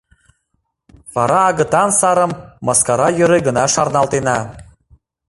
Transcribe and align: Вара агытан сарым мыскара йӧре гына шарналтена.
Вара 1.13 1.39
агытан 1.49 1.89
сарым 1.99 2.31
мыскара 2.65 3.07
йӧре 3.17 3.39
гына 3.47 3.63
шарналтена. 3.73 4.37